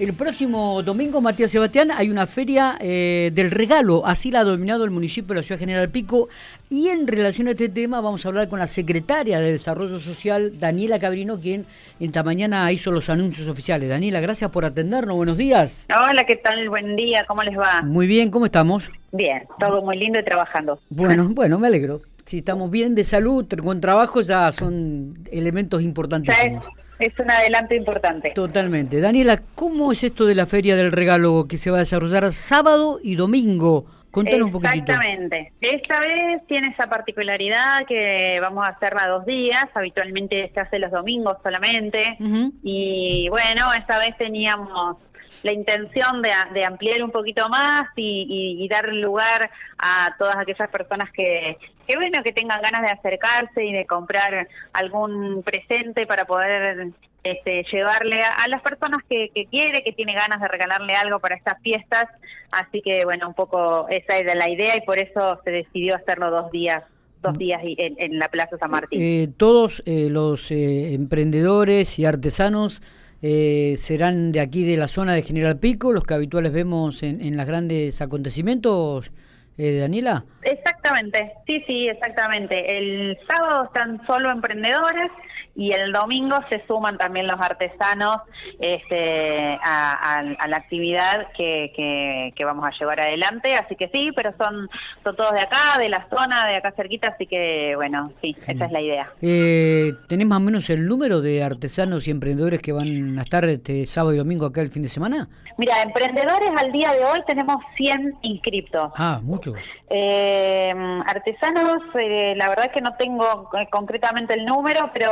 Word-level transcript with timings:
El 0.00 0.12
próximo 0.12 0.82
domingo, 0.82 1.20
Matías 1.20 1.52
Sebastián, 1.52 1.92
hay 1.92 2.10
una 2.10 2.26
feria 2.26 2.76
eh, 2.80 3.30
del 3.32 3.52
regalo, 3.52 4.04
así 4.04 4.32
la 4.32 4.40
ha 4.40 4.44
dominado 4.44 4.82
el 4.82 4.90
municipio 4.90 5.28
de 5.28 5.34
la 5.36 5.42
Ciudad 5.44 5.60
General 5.60 5.88
Pico. 5.88 6.28
Y 6.68 6.88
en 6.88 7.06
relación 7.06 7.46
a 7.46 7.52
este 7.52 7.68
tema 7.68 8.00
vamos 8.00 8.26
a 8.26 8.28
hablar 8.28 8.48
con 8.48 8.58
la 8.58 8.66
secretaria 8.66 9.38
de 9.38 9.52
Desarrollo 9.52 10.00
Social, 10.00 10.58
Daniela 10.58 10.98
Cabrino, 10.98 11.38
quien 11.38 11.66
esta 12.00 12.24
mañana 12.24 12.72
hizo 12.72 12.90
los 12.90 13.08
anuncios 13.08 13.46
oficiales. 13.46 13.88
Daniela, 13.88 14.18
gracias 14.18 14.50
por 14.50 14.64
atendernos, 14.64 15.14
buenos 15.14 15.38
días. 15.38 15.86
Hola, 15.88 16.24
¿qué 16.26 16.36
tal? 16.36 16.68
Buen 16.68 16.96
día, 16.96 17.24
¿cómo 17.28 17.44
les 17.44 17.56
va? 17.56 17.82
Muy 17.82 18.08
bien, 18.08 18.32
¿cómo 18.32 18.46
estamos? 18.46 18.90
Bien, 19.12 19.44
todo 19.60 19.80
muy 19.80 19.96
lindo 19.96 20.18
y 20.18 20.24
trabajando. 20.24 20.80
Bueno, 20.90 21.28
bueno, 21.30 21.60
me 21.60 21.68
alegro. 21.68 22.02
Si 22.24 22.38
estamos 22.38 22.68
bien 22.68 22.96
de 22.96 23.04
salud, 23.04 23.46
con 23.62 23.80
trabajo, 23.80 24.22
ya 24.22 24.50
son 24.50 25.18
elementos 25.30 25.82
importantísimos. 25.82 26.66
Es, 26.98 27.18
un 27.18 27.30
adelanto 27.30 27.74
importante. 27.74 28.30
Totalmente. 28.30 29.00
Daniela, 29.00 29.40
¿cómo 29.54 29.92
es 29.92 30.04
esto 30.04 30.26
de 30.26 30.34
la 30.34 30.46
Feria 30.46 30.76
del 30.76 30.92
Regalo 30.92 31.46
que 31.48 31.58
se 31.58 31.70
va 31.70 31.78
a 31.78 31.80
desarrollar 31.80 32.30
sábado 32.32 33.00
y 33.02 33.16
domingo? 33.16 33.86
Contanos 34.10 34.46
un 34.46 34.52
poquitito. 34.52 34.92
Exactamente. 34.92 35.52
Esta 35.60 35.98
vez 35.98 36.46
tiene 36.46 36.68
esa 36.68 36.88
particularidad 36.88 37.84
que 37.84 38.38
vamos 38.40 38.64
a 38.64 38.70
hacerla 38.70 39.08
dos 39.08 39.26
días. 39.26 39.66
Habitualmente 39.74 40.52
se 40.54 40.60
hace 40.60 40.78
los 40.78 40.92
domingos 40.92 41.36
solamente. 41.42 42.16
Y 42.62 43.28
bueno, 43.28 43.72
esta 43.76 43.98
vez 43.98 44.16
teníamos 44.16 44.98
la 45.42 45.52
intención 45.52 46.22
de, 46.22 46.64
ampliar 46.64 47.02
un 47.02 47.10
poquito 47.10 47.48
más 47.48 47.84
y, 47.96 48.66
dar 48.70 48.88
lugar 48.92 49.50
a 49.78 50.14
todas 50.18 50.36
aquellas 50.36 50.68
personas 50.70 51.10
que, 51.12 51.58
que, 51.86 51.96
bueno, 51.96 52.22
que 52.22 52.32
tengan 52.32 52.60
ganas 52.62 52.82
de 52.82 52.90
acercarse 52.90 53.64
y 53.64 53.72
de 53.72 53.86
comprar 53.86 54.48
algún 54.72 55.42
presente 55.42 56.06
para 56.06 56.24
poder 56.24 56.88
este, 57.22 57.64
llevarle 57.70 58.20
a, 58.22 58.48
las 58.48 58.62
personas 58.62 59.02
que, 59.08 59.30
que, 59.34 59.46
quiere, 59.46 59.82
que 59.82 59.92
tiene 59.92 60.14
ganas 60.14 60.40
de 60.40 60.48
regalarle 60.48 60.94
algo 60.94 61.18
para 61.20 61.36
estas 61.36 61.60
fiestas. 61.62 62.06
Así 62.50 62.80
que, 62.82 63.04
bueno, 63.04 63.28
un 63.28 63.34
poco 63.34 63.86
esa 63.88 64.16
era 64.16 64.34
la 64.34 64.48
idea 64.48 64.76
y 64.76 64.80
por 64.80 64.98
eso 64.98 65.40
se 65.44 65.50
decidió 65.50 65.96
hacerlo 65.96 66.30
dos 66.30 66.50
días 66.50 66.82
dos 67.24 67.36
días 67.36 67.60
en, 67.64 68.18
la 68.20 68.28
Plaza 68.28 68.56
San 68.58 68.70
Martín. 68.70 69.00
Eh, 69.02 69.28
todos 69.36 69.82
eh, 69.86 70.08
los 70.10 70.52
eh, 70.52 70.94
emprendedores 70.94 71.98
y 71.98 72.04
artesanos 72.04 72.80
eh, 73.26 73.76
serán 73.78 74.32
de 74.32 74.40
aquí 74.40 74.66
de 74.66 74.76
la 74.76 74.86
zona 74.86 75.14
de 75.14 75.22
General 75.22 75.58
Pico, 75.58 75.94
los 75.94 76.04
que 76.04 76.12
habituales 76.12 76.52
vemos 76.52 77.02
en, 77.02 77.22
en 77.22 77.38
los 77.38 77.46
grandes 77.46 78.02
acontecimientos, 78.02 79.12
eh, 79.56 79.78
Daniela. 79.78 80.24
Exactamente, 80.42 81.32
sí, 81.46 81.62
sí, 81.66 81.88
exactamente. 81.88 82.76
El 82.76 83.16
sábado 83.26 83.64
están 83.64 84.04
solo 84.06 84.30
emprendedores 84.30 85.10
y 85.56 85.72
el 85.72 85.92
domingo 85.92 86.36
se 86.48 86.64
suman 86.66 86.98
también 86.98 87.26
los 87.26 87.40
artesanos 87.40 88.18
este, 88.58 89.58
a, 89.62 90.22
la 90.48 90.56
actividad 90.56 91.28
que, 91.36 92.32
que, 92.34 92.44
vamos 92.44 92.66
a 92.66 92.78
llevar 92.78 93.00
adelante. 93.00 93.54
Así 93.54 93.76
que 93.76 93.88
sí, 93.88 94.10
pero 94.14 94.34
son, 94.36 94.68
son 95.02 95.16
todos 95.16 95.32
de 95.32 95.40
acá, 95.40 95.78
de 95.78 95.88
la 95.88 96.06
zona, 96.10 96.46
de 96.46 96.56
acá 96.56 96.72
cerquita, 96.72 97.08
así 97.08 97.26
que 97.26 97.72
bueno, 97.76 98.12
sí, 98.20 98.36
esa 98.46 98.64
es 98.64 98.72
la 98.72 98.80
idea. 98.80 99.12
Eh, 99.22 99.92
¿Tenés 100.08 100.26
más 100.26 100.38
o 100.38 100.42
menos 100.42 100.68
el 100.70 100.86
número 100.86 101.20
de 101.20 101.42
artesanos 101.42 102.06
y 102.08 102.10
emprendedores 102.10 102.60
que 102.60 102.72
van 102.72 103.18
a 103.18 103.22
estar 103.22 103.44
este 103.44 103.86
sábado 103.86 104.14
y 104.14 104.18
domingo 104.18 104.46
acá 104.46 104.60
el 104.60 104.70
fin 104.70 104.82
de 104.82 104.88
semana? 104.88 105.28
Mira, 105.56 105.82
emprendedores 105.82 106.50
al 106.56 106.72
día 106.72 106.88
de 106.92 107.04
hoy 107.04 107.20
tenemos 107.26 107.56
100 107.76 108.18
inscriptos. 108.22 108.92
Ah, 108.96 109.20
mucho. 109.22 109.54
Eh, 109.88 110.72
artesanos, 111.06 111.82
eh, 111.94 112.34
la 112.36 112.48
verdad 112.48 112.66
es 112.66 112.72
que 112.72 112.80
no 112.80 112.96
tengo 112.96 113.48
eh, 113.56 113.68
concretamente 113.70 114.34
el 114.34 114.44
número, 114.44 114.90
pero 114.92 115.08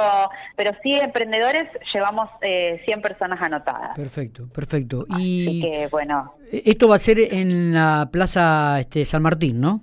pero 0.56 0.72
sí 0.83 0.92
emprendedores 0.94 1.64
llevamos 1.92 2.28
eh, 2.41 2.80
100 2.84 3.02
personas 3.02 3.41
anotadas. 3.41 3.97
Perfecto, 3.97 4.48
perfecto. 4.48 5.06
y 5.19 5.62
que, 5.62 5.88
bueno. 5.88 6.34
Esto 6.50 6.88
va 6.88 6.97
a 6.97 6.98
ser 6.98 7.19
en 7.19 7.72
la 7.72 8.08
Plaza 8.12 8.80
este, 8.80 9.05
San 9.05 9.22
Martín, 9.22 9.60
¿no? 9.60 9.80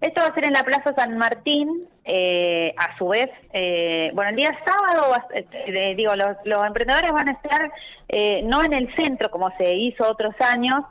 Esto 0.00 0.22
va 0.22 0.28
a 0.28 0.34
ser 0.34 0.46
en 0.46 0.54
la 0.54 0.62
Plaza 0.62 0.94
San 0.94 1.18
Martín, 1.18 1.86
eh, 2.04 2.74
a 2.76 2.96
su 2.96 3.08
vez, 3.08 3.28
eh, 3.52 4.10
bueno, 4.14 4.30
el 4.30 4.36
día 4.36 4.58
sábado, 4.64 5.14
eh, 5.34 5.94
digo, 5.94 6.16
los, 6.16 6.36
los, 6.44 6.64
emprendedores 6.64 7.12
van 7.12 7.28
a 7.28 7.32
estar 7.32 7.70
no 8.44 8.64
en 8.64 8.72
el 8.72 8.92
centro 8.96 9.30
como 9.30 9.50
se 9.56 9.76
hizo 9.76 10.08
otros 10.08 10.34
años, 10.40 10.84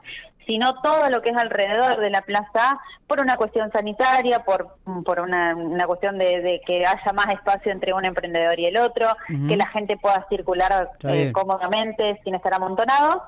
sino 0.50 0.82
todo 0.82 1.12
lo 1.12 1.22
que 1.22 1.30
es 1.30 1.38
alrededor 1.38 2.00
de 2.00 2.10
la 2.10 2.24
plaza 2.24 2.80
por 3.06 3.22
una 3.22 3.38
cuestión 3.38 3.72
sanitaria, 3.72 4.44
por, 4.44 4.78
por 5.06 5.20
una, 5.20 5.56
una 5.56 5.86
cuestión 5.86 6.18
de, 6.18 6.60
que 6.66 6.84
haya 6.88 7.14
más 7.14 7.28
espacio 7.28 7.72
entre 7.72 7.94
un 7.94 8.04
emprendedor 8.04 8.60
y 8.60 8.66
el 8.66 8.78
otro, 8.78 9.06
que 9.28 9.56
la 9.56 9.68
gente 9.68 9.96
pueda 9.98 10.26
circular 10.28 10.90
eh, 11.04 11.32
cómodamente 11.34 12.20
sin 12.24 12.34
estar 12.34 12.52
amontonados. 12.56 13.22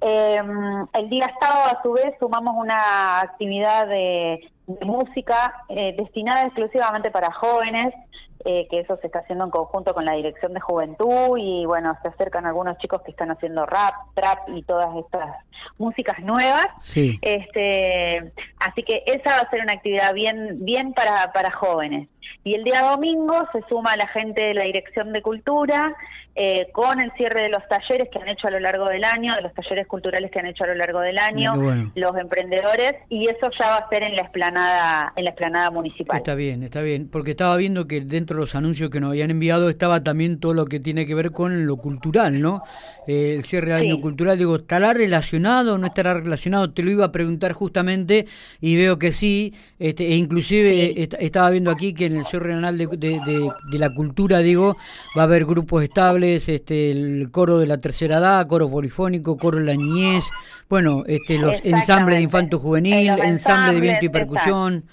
Em, 0.00 0.84
el 0.94 1.08
día 1.08 1.32
sábado, 1.40 1.78
a 1.78 1.82
su 1.84 1.92
vez, 1.92 2.12
sumamos 2.18 2.56
una 2.56 3.20
actividad 3.20 3.86
de, 3.86 4.50
música 4.84 5.54
eh, 5.68 5.94
destinada 5.96 6.42
exclusivamente 6.42 7.10
para 7.10 7.30
jóvenes, 7.30 7.94
eh, 8.44 8.66
que 8.70 8.80
eso 8.80 8.96
se 8.98 9.06
está 9.06 9.20
haciendo 9.20 9.44
en 9.44 9.50
conjunto 9.50 9.94
con 9.94 10.04
la 10.04 10.12
Dirección 10.12 10.52
de 10.52 10.60
Juventud 10.60 11.38
y 11.38 11.64
bueno, 11.66 11.96
se 12.02 12.08
acercan 12.08 12.46
algunos 12.46 12.78
chicos 12.78 13.02
que 13.02 13.10
están 13.10 13.30
haciendo 13.30 13.66
rap, 13.66 13.94
trap 14.14 14.48
y 14.48 14.62
todas 14.62 14.94
estas 14.96 15.30
músicas 15.78 16.18
nuevas. 16.20 16.66
Sí. 16.78 17.18
Este, 17.22 18.32
así 18.58 18.82
que 18.82 19.02
esa 19.06 19.30
va 19.30 19.40
a 19.40 19.50
ser 19.50 19.62
una 19.62 19.72
actividad 19.72 20.12
bien 20.12 20.64
bien 20.64 20.92
para, 20.92 21.32
para 21.32 21.50
jóvenes. 21.50 22.08
Y 22.42 22.54
el 22.54 22.64
día 22.64 22.82
domingo 22.82 23.34
se 23.52 23.62
suma 23.68 23.96
la 23.96 24.06
gente 24.08 24.40
de 24.40 24.54
la 24.54 24.64
Dirección 24.64 25.12
de 25.12 25.22
Cultura 25.22 25.96
eh, 26.36 26.68
con 26.72 27.00
el 27.00 27.12
cierre 27.12 27.44
de 27.44 27.48
los 27.48 27.62
talleres 27.68 28.08
que 28.10 28.18
han 28.18 28.28
hecho 28.28 28.48
a 28.48 28.50
lo 28.50 28.58
largo 28.58 28.86
del 28.86 29.04
año, 29.04 29.36
de 29.36 29.42
los 29.42 29.54
talleres 29.54 29.86
culturales 29.86 30.32
que 30.32 30.40
han 30.40 30.46
hecho 30.46 30.64
a 30.64 30.66
lo 30.66 30.74
largo 30.74 30.98
del 30.98 31.16
año, 31.16 31.54
los 31.94 32.16
emprendedores, 32.16 32.94
y 33.08 33.28
eso 33.28 33.50
ya 33.58 33.68
va 33.68 33.76
a 33.76 33.88
ser 33.88 34.02
en 34.02 34.16
la 34.16 34.22
explanada, 34.22 35.12
en 35.14 35.24
la 35.24 35.30
explanada 35.30 35.70
municipal. 35.70 36.16
Está 36.16 36.34
bien, 36.34 36.64
está 36.64 36.82
bien, 36.82 37.08
porque 37.08 37.30
estaba 37.30 37.56
viendo 37.56 37.86
que 37.86 38.00
dentro 38.00 38.33
los 38.34 38.54
anuncios 38.54 38.90
que 38.90 39.00
nos 39.00 39.10
habían 39.10 39.30
enviado 39.30 39.68
estaba 39.68 40.02
también 40.02 40.38
todo 40.38 40.54
lo 40.54 40.66
que 40.66 40.80
tiene 40.80 41.06
que 41.06 41.14
ver 41.14 41.32
con 41.32 41.66
lo 41.66 41.76
cultural, 41.76 42.40
¿no? 42.40 42.62
Eh, 43.06 43.34
el 43.36 43.44
cierre 43.44 43.72
del 43.72 43.82
año 43.82 44.00
cultural, 44.00 44.38
digo, 44.38 44.56
¿estará 44.56 44.94
relacionado 44.94 45.74
o 45.74 45.78
no 45.78 45.86
estará 45.86 46.14
relacionado? 46.14 46.70
Te 46.70 46.82
lo 46.82 46.90
iba 46.90 47.04
a 47.04 47.12
preguntar 47.12 47.52
justamente 47.52 48.26
y 48.60 48.76
veo 48.76 48.98
que 48.98 49.12
sí, 49.12 49.54
este, 49.78 50.06
e 50.06 50.16
inclusive 50.16 51.08
estaba 51.18 51.50
viendo 51.50 51.70
aquí 51.70 51.92
que 51.92 52.06
en 52.06 52.16
el 52.16 52.24
cierre 52.24 52.44
Regional 52.44 52.76
de, 52.78 53.50
de 53.70 53.78
la 53.78 53.90
Cultura, 53.90 54.38
digo, 54.38 54.76
va 55.16 55.22
a 55.22 55.24
haber 55.24 55.44
grupos 55.44 55.82
estables 55.82 56.48
este, 56.48 56.90
el 56.90 57.28
coro 57.30 57.58
de 57.58 57.66
la 57.66 57.78
tercera 57.78 58.18
edad, 58.18 58.46
coro 58.46 58.70
polifónico, 58.70 59.36
coro 59.36 59.58
de 59.58 59.64
la 59.64 59.74
niñez, 59.74 60.24
bueno, 60.68 61.04
este, 61.06 61.38
los 61.38 61.60
ensambles 61.64 62.18
de 62.18 62.22
infanto 62.22 62.58
juvenil, 62.58 63.10
ensamble 63.22 63.74
de 63.74 63.80
viento 63.80 64.04
y 64.04 64.08
percusión. 64.08 64.84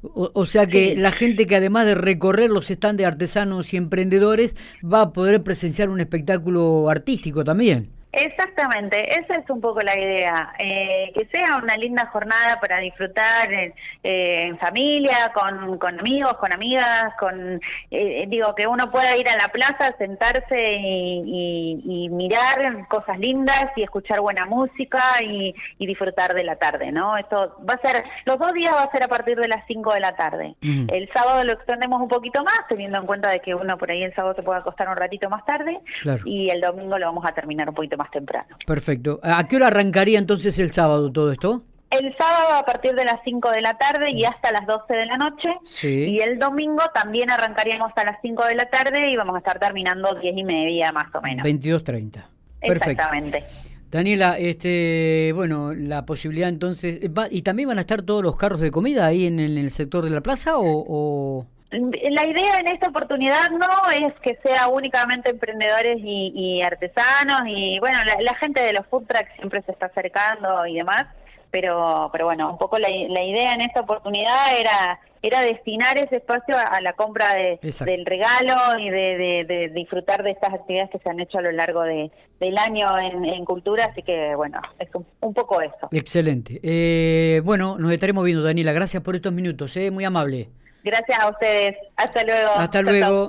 O, 0.00 0.46
sea 0.46 0.66
que 0.66 0.94
la 0.96 1.10
gente 1.10 1.46
que 1.46 1.56
además 1.56 1.84
de 1.84 1.96
recorrer 1.96 2.50
los 2.50 2.68
stands 2.68 2.98
de 2.98 3.04
artesanos 3.04 3.74
y 3.74 3.76
emprendedores 3.76 4.54
va 4.82 5.00
a 5.02 5.12
poder 5.12 5.42
presenciar 5.42 5.90
un 5.90 5.98
espectáculo 5.98 6.88
artístico 6.88 7.42
también. 7.42 7.90
Exactamente, 8.20 9.20
esa 9.20 9.34
es 9.34 9.48
un 9.48 9.60
poco 9.60 9.78
la 9.80 9.96
idea, 9.96 10.52
eh, 10.58 11.12
que 11.14 11.26
sea 11.26 11.56
una 11.62 11.76
linda 11.76 12.06
jornada 12.06 12.58
para 12.60 12.78
disfrutar 12.80 13.52
en, 13.52 13.72
eh, 14.02 14.56
familia, 14.60 15.30
con, 15.32 15.78
con, 15.78 16.00
amigos, 16.00 16.32
con 16.34 16.52
amigas, 16.52 17.12
con 17.20 17.60
eh, 17.92 18.24
digo 18.26 18.56
que 18.56 18.66
uno 18.66 18.90
pueda 18.90 19.16
ir 19.16 19.28
a 19.28 19.36
la 19.36 19.46
plaza, 19.52 19.96
sentarse 19.98 20.58
y, 20.58 22.08
mirar 22.10 22.88
cosas 22.88 23.18
lindas 23.18 23.70
y 23.76 23.82
escuchar 23.82 24.20
buena 24.20 24.46
música 24.46 25.00
y, 25.22 25.54
disfrutar 25.78 26.34
de 26.34 26.44
la 26.44 26.56
tarde, 26.56 26.92
¿no? 26.92 27.16
Esto 27.16 27.56
va 27.68 27.74
a 27.74 27.80
ser, 27.80 28.04
los 28.26 28.38
dos 28.38 28.52
días 28.52 28.74
va 28.74 28.82
a 28.82 28.90
ser 28.90 29.02
a 29.04 29.08
partir 29.08 29.38
de 29.38 29.48
las 29.48 29.64
5 29.66 29.94
de 29.94 30.00
la 30.00 30.16
tarde. 30.16 30.54
El 30.60 31.08
sábado 31.14 31.44
lo 31.44 31.52
extendemos 31.52 32.00
un 32.02 32.08
poquito 32.08 32.42
más, 32.44 32.60
teniendo 32.68 32.98
en 32.98 33.06
cuenta 33.06 33.30
de 33.30 33.40
que 33.40 33.54
uno 33.54 33.78
por 33.78 33.90
ahí 33.90 34.02
el 34.02 34.14
sábado 34.14 34.34
se 34.34 34.42
puede 34.42 34.58
acostar 34.58 34.88
un 34.88 34.96
ratito 34.96 35.30
más 35.30 35.46
tarde 35.46 35.78
y 36.24 36.50
el 36.50 36.60
domingo 36.60 36.98
lo 36.98 37.06
vamos 37.06 37.24
a 37.26 37.32
terminar 37.32 37.68
un 37.70 37.74
poquito 37.74 37.96
más 37.96 38.07
temprano. 38.10 38.56
Perfecto. 38.66 39.20
¿A 39.22 39.46
qué 39.46 39.56
hora 39.56 39.68
arrancaría 39.68 40.18
entonces 40.18 40.58
el 40.58 40.70
sábado 40.70 41.12
todo 41.12 41.32
esto? 41.32 41.62
El 41.90 42.14
sábado 42.18 42.54
a 42.54 42.64
partir 42.64 42.94
de 42.94 43.04
las 43.04 43.20
5 43.24 43.50
de 43.50 43.62
la 43.62 43.78
tarde 43.78 44.10
y 44.10 44.24
hasta 44.24 44.52
las 44.52 44.66
12 44.66 44.92
de 44.92 45.06
la 45.06 45.16
noche. 45.16 45.48
Y 45.82 46.20
el 46.20 46.38
domingo 46.38 46.82
también 46.94 47.30
arrancaríamos 47.30 47.92
a 47.96 48.04
las 48.04 48.18
5 48.20 48.44
de 48.44 48.54
la 48.56 48.68
tarde 48.68 49.10
y 49.10 49.16
vamos 49.16 49.36
a 49.36 49.38
estar 49.38 49.58
terminando 49.58 50.14
10 50.14 50.36
y 50.36 50.44
media 50.44 50.92
más 50.92 51.14
o 51.14 51.22
menos. 51.22 51.46
22.30. 51.46 52.24
Exactamente. 52.60 53.44
Daniela, 53.90 54.36
este, 54.36 55.32
bueno, 55.34 55.72
la 55.72 56.04
posibilidad 56.04 56.50
entonces, 56.50 57.00
¿y 57.30 57.42
también 57.42 57.70
van 57.70 57.78
a 57.78 57.82
estar 57.82 58.02
todos 58.02 58.22
los 58.22 58.36
carros 58.36 58.60
de 58.60 58.70
comida 58.70 59.06
ahí 59.06 59.26
en, 59.26 59.40
el 59.40 59.70
sector 59.70 60.04
de 60.04 60.10
la 60.10 60.20
plaza 60.20 60.54
o... 60.56 61.46
La 61.70 62.26
idea 62.26 62.58
en 62.60 62.68
esta 62.68 62.88
oportunidad 62.88 63.50
no 63.50 63.90
es 63.90 64.14
que 64.22 64.38
sea 64.42 64.68
únicamente 64.68 65.30
emprendedores 65.30 65.98
y, 66.02 66.62
artesanos 66.62 67.42
y 67.46 67.78
bueno, 67.78 67.98
la, 68.04 68.34
gente 68.36 68.62
de 68.62 68.72
los 68.72 68.86
food 68.86 69.06
trucks 69.06 69.32
siempre 69.36 69.62
se 69.62 69.72
está 69.72 69.86
acercando 69.86 70.66
y 70.66 70.76
demás, 70.76 71.04
pero 71.50 72.08
pero 72.10 72.24
bueno, 72.24 72.50
un 72.50 72.58
poco 72.58 72.78
la, 72.78 72.88
la 72.88 73.22
idea 73.22 73.52
en 73.52 73.60
esta 73.60 73.80
oportunidad 73.80 74.58
era 74.58 74.98
era 75.22 75.40
destinar 75.42 75.98
ese 75.98 76.16
espacio 76.16 76.56
a, 76.56 76.80
la 76.80 76.92
compra 76.92 77.34
de, 77.34 77.58
del 77.84 78.06
regalo 78.06 78.78
y 78.78 78.90
de, 78.90 79.70
disfrutar 79.74 80.22
de 80.22 80.30
estas 80.30 80.54
actividades 80.54 80.90
que 80.90 80.98
se 80.98 81.08
han 81.08 81.20
hecho 81.20 81.38
a 81.38 81.42
lo 81.42 81.52
largo 81.52 81.82
de, 81.82 82.10
del 82.40 82.56
año 82.58 82.86
en, 82.98 83.44
cultura, 83.44 83.86
así 83.86 84.02
que 84.02 84.34
bueno, 84.36 84.60
es 84.78 84.88
un, 84.94 85.34
poco 85.34 85.60
eso. 85.60 85.88
Excelente. 85.90 86.60
Eh, 86.62 87.40
bueno, 87.44 87.78
nos 87.78 87.92
estaremos 87.92 88.24
viendo, 88.24 88.42
Daniela. 88.42 88.72
Gracias 88.72 89.02
por 89.02 89.16
estos 89.16 89.32
minutos, 89.32 89.76
¿eh? 89.76 89.90
muy 89.90 90.04
amable. 90.04 90.48
Gracias 90.82 91.18
a 91.18 91.28
ustedes. 91.28 91.76
Hasta 91.96 92.22
luego. 92.24 92.50
Hasta 92.56 92.82
luego. 92.82 93.26